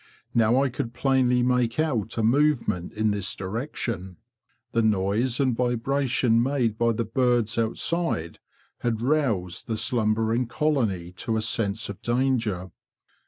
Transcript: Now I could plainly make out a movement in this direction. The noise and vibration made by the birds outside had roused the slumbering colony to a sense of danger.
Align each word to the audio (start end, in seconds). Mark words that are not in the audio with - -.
Now 0.33 0.63
I 0.63 0.69
could 0.69 0.95
plainly 0.95 1.43
make 1.43 1.79
out 1.79 2.17
a 2.17 2.23
movement 2.23 2.91
in 2.93 3.11
this 3.11 3.35
direction. 3.35 4.17
The 4.71 4.81
noise 4.81 5.39
and 5.39 5.55
vibration 5.55 6.41
made 6.41 6.75
by 6.75 6.93
the 6.93 7.05
birds 7.05 7.55
outside 7.59 8.39
had 8.79 8.99
roused 9.01 9.67
the 9.67 9.77
slumbering 9.77 10.47
colony 10.47 11.11
to 11.17 11.37
a 11.37 11.41
sense 11.43 11.87
of 11.87 12.01
danger. 12.01 12.71